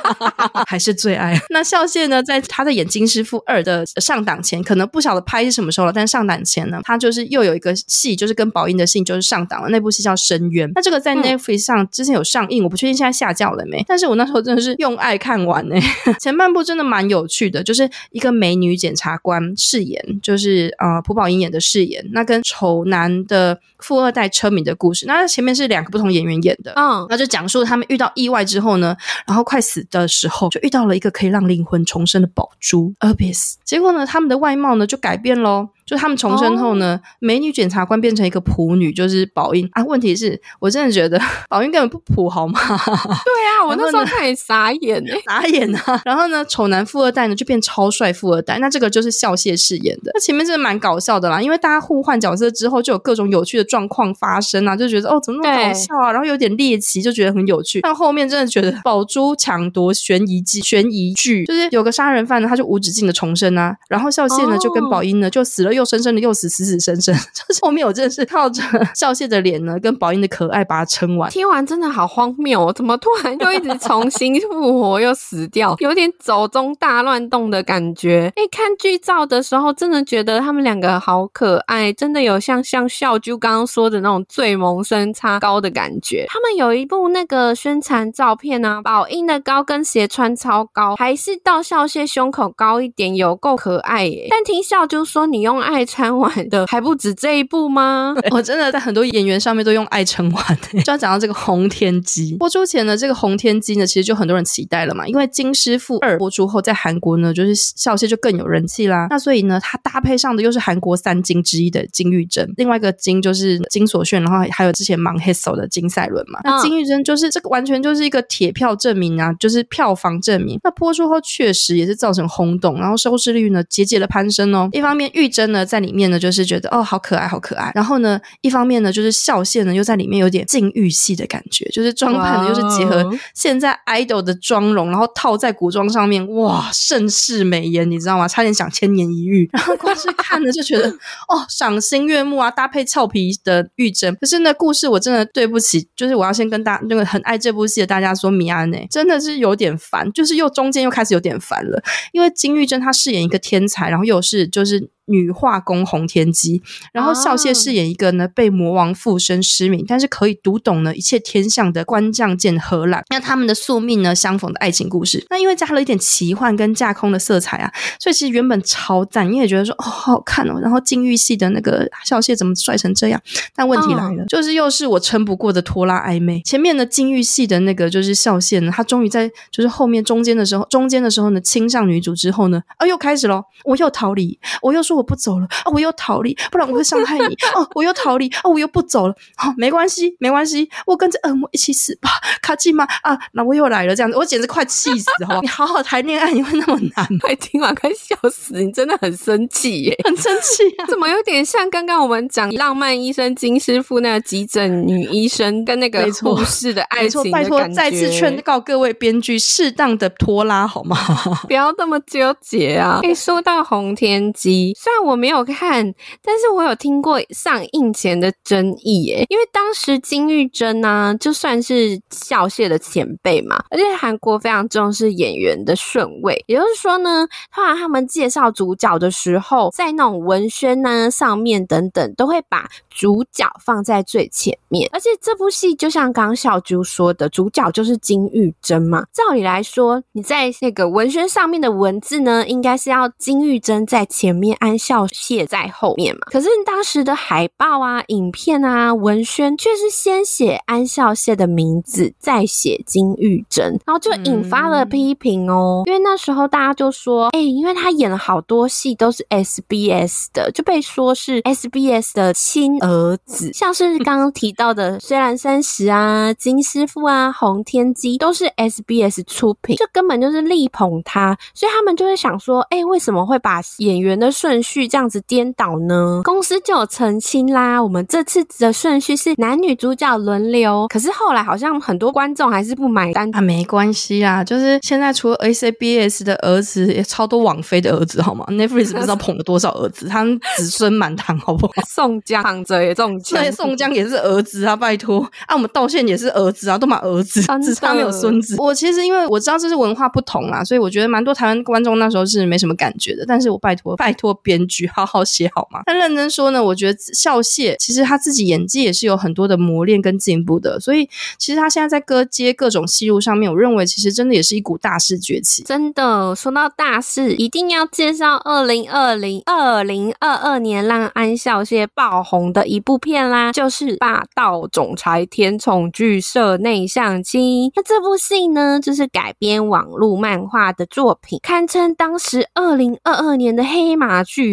[0.66, 1.38] 还是最爱。
[1.50, 9.68] 那孝谢呢，在他的演《金师傅二》的上档前，可能不晓得拍是什么时候了，但上档前呢，他就是又有一个戏，就是跟宝英的戏，就是上档了。
[9.70, 13.84] 那部戏叫《深渊》，那这个在 Netflix 上之前有上映，我不确定现在下架了没。
[13.88, 15.76] 但是我那时候真的是用爱看完呢。
[16.20, 25.06] 前半部真的蛮有趣的，就是一个美女检察官饰演，就是呃朴宝英演的饰演，那跟丑男的富二代车迷的故事。
[25.06, 33.54] 那前面是两个不同演员演的，嗯，那就讲说他们遇到意外之后呢，然后快死的时候，就遇到了一个可以让灵魂重生的宝珠 Abyss。
[33.64, 35.68] 结果呢，他们的外貌呢就改变喽。
[35.86, 39.84] 就他们重生后呢，哦、美女检察官变成一个普女，就是宝英啊。
[39.84, 42.58] 问题是我真的觉得 宝英根本不普，好吗？
[42.64, 46.00] 对啊，我那时候看也傻眼哎， 傻眼啊！
[46.04, 50.10] 然后呢，丑男富二代呢就变超帅富二代，那这个就是笑谢饰演的。
[50.14, 56.12] 那前面真的蛮搞笑的啦，因为大家互换角色之后，就有各种有趣的状况发生啊，就觉得哦，怎么那么搞笑啊？
[56.12, 57.80] 然后有点猎奇，就觉得很有趣。
[57.82, 65.73] 但后面真的觉得宝珠抢夺悬疑剧，悬疑剧就是有个杀人犯呢，他就无止境的重生啊，然后笑谢呢、哦、就跟宝英呢就死了。
[65.74, 68.62] 又生生的又死，死死生生， 就是后面我真的是靠着
[68.94, 71.30] 笑谢的脸呢，跟宝英的可爱把它撑完。
[71.30, 78.32] 听完真的好荒谬哦，怎么突然就一直重新复活又死掉，有点走中大乱动的感觉。
[78.36, 86.26] 哎，看剧照的时候，真的觉得他们两个好可爱，真的有像像笑就刚刚说的那种最萌身差高的感觉。
[86.28, 94.28] 他们有一部那个宣传照片啊，宝英的高跟鞋穿超高，还是到笑谢胸口高一点，有够可爱耶。
[94.30, 98.14] 但听笑就说，你用爱参完的还不止这一部吗？
[98.30, 100.58] 我真的在很多演员上面都用爱称完。
[100.84, 109.06] 就要讲到这个红天机播出前呢，这个红天机呢，其实就很多人期待了嘛，因为金师傅二播出后，在韩国呢，就是笑燮就更有人气啦。
[109.10, 116.40] 那所以呢，它搭配上的又是韩国三金之一的金玉珍，另外一个金就是金所炫，然后还有之前忙 Hit 的金赛伦嘛。
[116.44, 120.58] 那金玉珍就是这个完全就是一个铁票证明啊，就是票房证明。
[120.62, 124.68] 那播出后确实也是造成轰动，然后收视率呢节节的攀升哦。
[124.72, 138.28] 一方面玉珍呢在里面呢就是觉得哦好可爱好可爱，然后呢一方面呢就是笑线呢又在里面有点禁欲系的感觉，就是装扮的又是结合现在 idol 的妆容，然后套在古装上面，哇盛世美颜，你知道吗？
[138.28, 144.14] 差点想千年一遇，然后光是看着就觉得哦赏心悦目啊，搭配俏皮的玉珍。
[144.16, 151.82] 可是呢故事我真的对不起，就是我要先跟大那个很爱这部戏的大家说，米安呢真的是有点烦，就是又中间又开始有点烦了，
[152.12, 154.90] 因为金玉珍她饰演一个天才，然后又是就是。
[155.06, 163.04] 女化工洪天机，然后笑谢饰演一个呢被魔王附身失明，但是可以读懂呢一切天象的官将剑荷兰。
[163.10, 170.58] 那他们的宿命呢相逢的爱情故事，那因为加了一点奇幻跟架空的色彩啊，所以其实原本超赞，你也觉得说哦好好看哦。
[170.60, 173.20] 然后禁欲系的那个笑谢怎么帅成这样？
[173.54, 176.40] 但问题来了，就是又是我撑不过的拖拉暧昧。
[176.46, 184.93] 前面的禁欲系的那个就是笑谢呢，他终于在就是后面中间的时候，中间的时候呢亲上女主之后呢，啊又开始咯，我又逃离，我又说。
[184.94, 185.70] 我不走了啊！
[185.72, 187.24] 我又逃离，不然我会伤害你
[187.54, 187.68] 哦！
[187.74, 188.42] 我又逃离啊！
[188.48, 192.10] 我又不走了，好、哦，没关系，没关系，我跟着恶魔一起死吧！
[192.42, 195.10] 卡基玛啊，那我又来了，这样子，我简直快气死！
[195.26, 195.40] 好不好？
[195.42, 197.18] 你好好谈恋爱，你会那么难吗？
[197.22, 198.54] 快听完快笑死！
[198.62, 200.86] 你真的很生气耶，很生气啊！
[200.88, 207.30] 怎么有点像刚刚我们讲浪漫医生金师傅那个急诊女医生跟那个护士的爱情的？
[207.30, 210.96] 拜托，再次劝告各位编剧，适当的拖拉好吗？
[211.48, 213.00] 不要那么纠结啊！
[213.02, 214.72] 哎，说到红天机。
[214.84, 244.73] 虽然我没有看，但是我有听过上映前的争议耶，因为当时金裕珍呢，就算是笑燮的前辈嘛，而且韩国非常重视演员的顺位，也就是说呢，后来他们介绍主角的时候，在那种文宣呢上面等等，都会把主角放在最前面，而且这部戏就像刚小啾说的，主角就是金裕珍嘛，照理来说，你在那个文宣上面的文字呢，应该是要金裕珍在前面按。
[244.78, 255.82] 笑燮在后面嘛，可是当时的海报啊、影片啊、文宣却是先写安孝燮的名字，再写金玉珍，然后就引发了批评哦。
[255.84, 276.22] 嗯、因为那时候大家就说，哎、欸，因为他演了好多戏都是 SBS 的，就被说是 SBS 的亲儿子，像是刚刚提到的《虽然三十》啊、金师傅啊、红天机都是 SBS 出品，就根本就是力捧他，所以他们就会想说，哎、欸，为什么会把演员的顺序序这样子颠倒呢？
[276.24, 277.80] 公司就有澄清啦。
[277.80, 283.40] 我们这次的顺序是男女主角轮流，可是后来好像很多观众还是不买单啊。
[283.40, 291.72] 没关系啊，就是现在除了 ACBS 的儿子，也超多网飞的儿子，好吗？Netflix 不知道捧了多少儿子，他们子孙满堂，好不好？
[291.86, 298.56] 宋江躺着也中枪，对，宋江也是儿子啊，拜托啊，我们道歉也是儿子啊，都买儿子，只差没有孙子。
[298.58, 303.24] 我其实因为我知道这是文化不同啦，所以我觉得蛮多台湾观众那时候是没什么感觉的。
[303.26, 304.64] 但是我拜托，拜托编。
[304.66, 305.82] 剧好好写好吗？
[305.84, 311.06] 但认真说呢，我觉得笑谢其实他自己演技也是有很多的磨练跟进步的，所以
[311.38, 315.62] 其实他现在在歌接各种戏路上面，我认为其实真的也是一股大势崛起。
[315.64, 327.68] 真的说到大势，一定要介绍二零二零二零二二年让安笑谢爆红的一部片啦，就是《霸道总裁甜宠剧社内相亲》。
[327.76, 334.43] 那这部戏呢，就是改编网络漫画的作品，堪称当时二零二二年的黑马剧。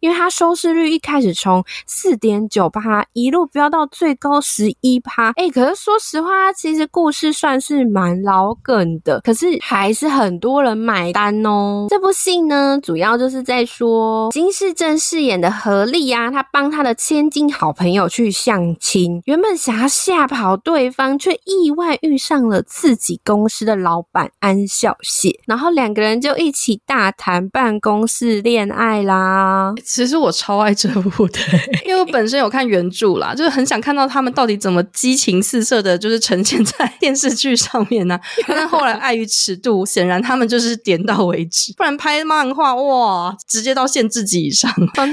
[0.00, 11.86] 因为它收视率一开始从四点九趴一路飙到最高十一趴，哎，可是说实话，其实故事算是蛮老梗的，可是还是很多人买单哦。
[11.88, 29.27] 这部戏呢，主要就是在说金世正饰演的何丽啊，他帮他的千金好朋友去相亲，原本想要吓跑对方，却意外遇上了自己公司的老板安孝燮，然后两个人就一起大谈办公室恋爱啦。
[29.28, 31.38] 啊，其实我超爱这部的，
[31.84, 38.20] 因为我本身有看原著啦，就是很想看到他们到底怎么激情四射的，就是呈现在 电视剧上面呢、啊。
[38.46, 44.72] 但后来碍于尺度，显然他们就是点到为止，不然拍漫画哇，直接到限制级以上。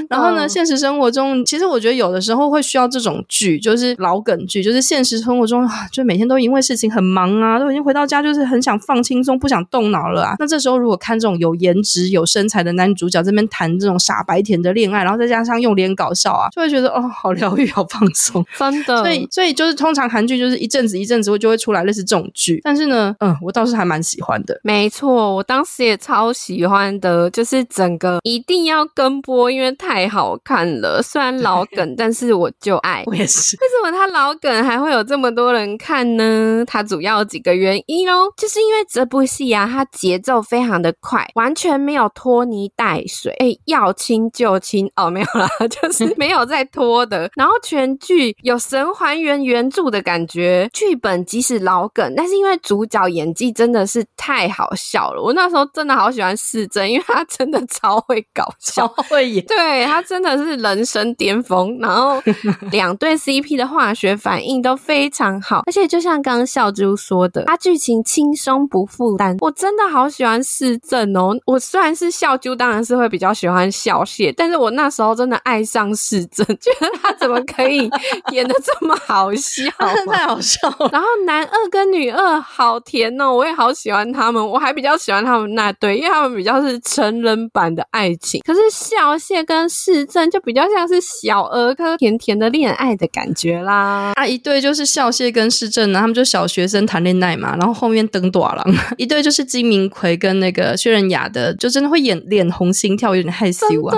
[0.10, 10.36] 然后呢，现实生活中，其实我觉得有的时候会需要这种剧，就是老梗剧，就是现实生活中就每天都因为事情很忙啊，都已经回到家就是很想放轻松，不想动脑了啊。
[10.40, 13.95] 那这时候如果看这种有颜值、有身材的男主角这边谈这种。
[13.96, 18.98] 种傻白甜的恋爱，然后再加上用脸搞笑啊，就会觉得哦，好疗愈，好放松，真的。
[18.98, 24.60] 所以，所以就是通常韩剧就是一阵子一阵子会就会出来类似这种剧，但是呢，嗯，我倒是还蛮喜欢的。
[24.64, 31.02] 没错，我当时也超喜欢的，就是整个一定要跟播，因为太好看了。
[31.02, 33.04] 虽然老梗，但是我就爱。
[33.06, 33.58] 我也是。
[33.58, 36.64] 为什么他老梗还会有这么多人看呢？
[36.68, 47.30] 它主要有几个原因哦，就是因为这部戏啊，它节奏非常的快，完全没有拖泥带水，哎，要亲就亲哦，没有啦， 就是 没有在拖的。
[47.36, 61.78] 然后全剧有神还原原著的感觉，剧本即使老梗，但是因为主角演技真的是太好笑了，我那时候真的好喜欢世珍，因为他真的超会搞笑，超会演，对，他真的是人生巅峰。
[61.80, 62.22] 然后
[62.72, 71.32] 两对 CP 的化学反应都非常好，而且就像刚刚笑猪说的，他剧情轻松不负担，我真的好喜欢世珍哦。
[71.46, 77.90] 我虽然是笑猪，当然是会比较喜欢笑谢，但是我那时候真的爱上世珍， 觉得他怎么可以
[78.32, 79.64] 演的这么好笑，
[80.10, 80.90] 太好笑了。
[80.92, 88.42] 然后男二跟女二好甜哦，我也好喜欢他们，我还比较喜欢他们那对，因为他们比较是成人版的爱情。
[88.46, 94.14] 可是笑谢跟世珍就比较像是小儿科甜甜的恋爱的感觉啦。
[94.16, 98.66] 啊，一对就是笑谢跟世珍呢，他们就小学生谈恋爱嘛，然后后面登短郎，
[98.98, 103.96] 一对就是金明奎跟那个薛仁雅的，就真的会演脸红心跳，有点害羞啊。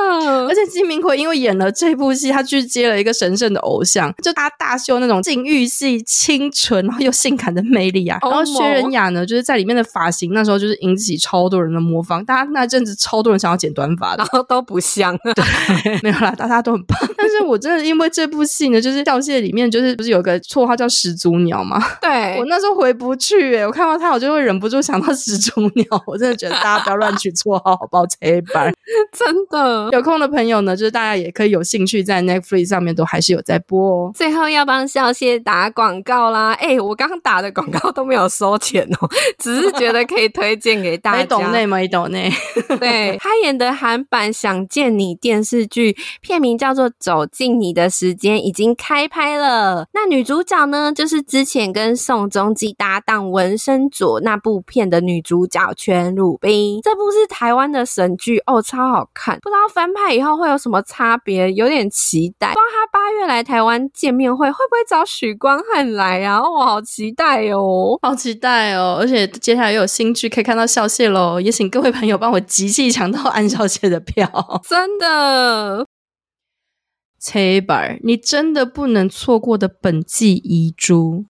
[0.47, 8.17] 而且金明奎因为演了这部戏，他去接了一个神圣的偶像，就他大秀那种禁欲系清纯然后又性感的魅力啊。
[8.21, 15.17] 然后薛仁雅呢，就是在里面的发型那时候就是引起超多人的模仿，大家那阵子超多人想要剪短发的，然后都不像。
[15.35, 16.97] 对，没有啦，大家都很棒。
[17.17, 21.81] 但是我真的因为这部戏呢，就是笑谢里面就是不是有个绰号叫始祖鸟吗？
[22.01, 25.85] 对，我那时候回不去诶、欸，我看到他我就会忍不住想到始祖鸟。
[26.05, 28.05] 我真的觉得大家不要乱取绰号，好不好？
[28.07, 28.73] 切板，
[29.11, 29.56] 真的。
[29.91, 34.11] 有空的朋友呢，就是大家也可以有兴趣在 Netflix 上面都还是有在播哦。
[34.15, 36.53] 最后要帮笑谢打广告啦！
[36.53, 41.17] 哎、欸，我刚打的广告都没有收钱哦，只是觉得可以推荐给大家。
[41.19, 41.77] 没懂内吗？
[41.77, 42.31] 没懂内。
[42.79, 49.87] 对，他演的韩版《想见你》电视剧，片名叫做《走进你的时间》，已经开拍了。
[49.93, 56.79] 那女主角呢，就是之前跟宋仲基搭档文森佐那部片的女主角全汝彬。
[56.81, 59.39] 这部是台湾的神剧哦，超好看。
[59.47, 62.49] 不知道翻拍以后会有什么差别，有点期待。
[62.49, 66.41] 不知道他八月来台湾见面会，会不会找许光汉来啊？
[66.41, 68.97] 我、哦、好期待哦，好期待哦！
[68.99, 74.29] 而且接下来又有新剧可以看到笑谢喽，也请各位朋友帮我集气抢到安小谢的票，
[74.67, 75.87] 真的。
[77.17, 81.23] 崔板，你真的不能错过的本季遗珠。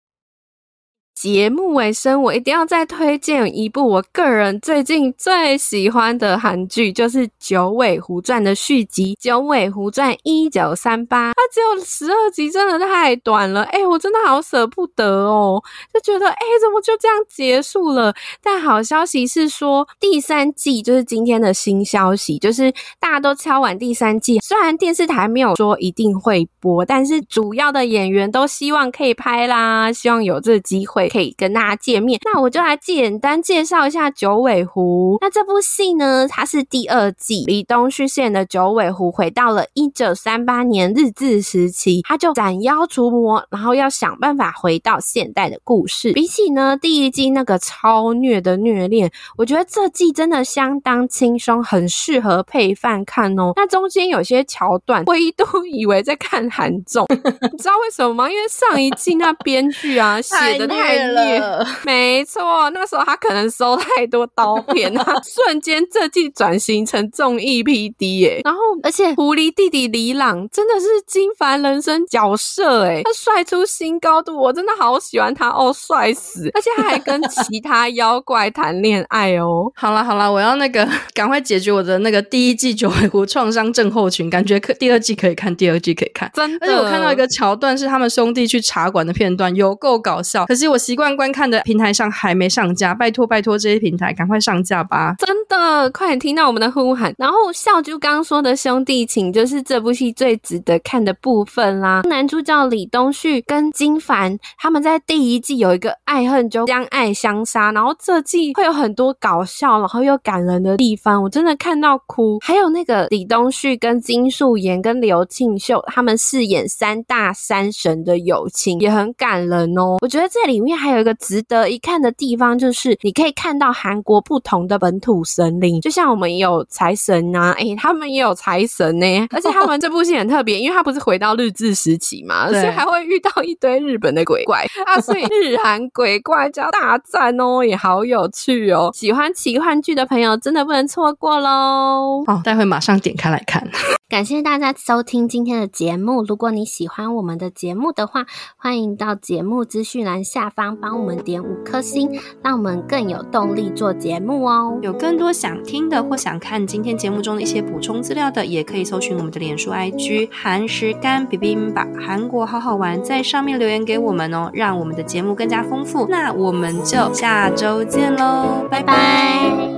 [1.17, 11.31] 节目尾声，我一定要再推荐一部我个人最近最喜欢的韩剧，就是《九尾狐传》的续集《九尾狐传一九三八》。
[11.33, 13.63] 它只有十二集，真的太短了。
[13.63, 15.59] 哎，我真的好舍不得哦，
[15.91, 18.13] 就觉得哎，怎么就这样结束了？
[18.43, 24.37] 但好消息是说，第三季就是今天的新消息，就是大家都敲完第三季。
[24.41, 31.06] 虽然电视台没有说一定会播，但是主要的演员都希望可以拍啦，希望有这个机会。
[31.07, 35.17] 可以跟大家见面，那我就来简单介绍一下九尾狐。
[35.21, 46.13] 那这部戏呢，它是第二季，李东旭饰演的九尾狐回到了一九三八年日治时期，他就斩妖除魔，然后要想办法回到现代的故事。
[46.13, 53.53] 比起呢第一季那个超虐的虐恋，我觉得这季真的相当轻松，很适合配饭看哦。
[53.55, 58.29] 那中间有些桥段，我一度 以为在看韩综，你知道为什么吗？
[58.29, 60.96] 因为上一季那编剧啊 写的太。
[60.97, 68.41] 了， 没错，那时候他可能收太多刀片 他，瞬间这季转型成综艺 PD 耶。
[68.43, 76.49] 然后，而且狐狸弟弟李朗真的是金凡人生角色哎，他帅出新高度，我真的好喜欢他哦，帅死！
[76.53, 79.71] 而且他还跟其他妖怪谈恋爱哦。
[79.75, 86.67] 好了好了，我要那个赶快解决我的那个第一季九尾狐创伤症候群，感觉可第二季可以看，第二季可以看，真的。
[86.67, 90.45] 而且我看到一个桥段是他们兄弟去茶馆的片段，有够搞笑。
[90.45, 95.15] 可惜我习惯观看的平台上还没上架，拜托拜托这些平台赶快上架吧！
[95.17, 97.13] 真的，快点听到我们的呼喊。
[97.17, 102.01] 然后笑就刚说的兄弟情，就是这部戏最值得看的部分啦。
[102.03, 112.39] 男主角李东旭跟金凡他们在第一季有一个爱恨就相爱相杀，然后这季会有很多搞笑然后又感人的地方，我真的看到哭。
[112.41, 119.97] 还有那个李东旭跟金素妍跟刘庆秀他们饰演三大山神的友情也很感人哦。
[120.01, 129.27] 我觉得这里面还有一个值得一看的地方，就是你可以看到韩国不同的本土神灵，就像我们也有财神呐、啊，哎、欸，他们也有财神呢、欸。
[129.31, 138.89] 而且他们这部戏很特别，因为他不是回到日治时期嘛，所以还会遇到一堆日本的鬼怪啊， 所以日韩鬼怪叫大战哦，也好有趣哦。
[138.95, 142.23] 喜欢奇幻剧的朋友真的不能错过喽！
[142.25, 143.69] 哦，待会马上点开来看。
[144.09, 146.23] 感谢大家收听今天的节目。
[146.23, 148.25] 如果你喜欢我们的节目的话，
[148.55, 154.79] 欢迎到节目资讯栏下方帮我们点五颗星，让我们更有动力做节目哦。
[154.81, 166.07] 有更多想听的或想看今天节目中的一些补充资料的，也可以搜寻我们的脸书 IG 韩食干 b i b i m b 韩国好好玩，在上面留言给我们哦，让我们的节目更加丰富。
[166.09, 169.76] 那我们就下周见喽，拜拜。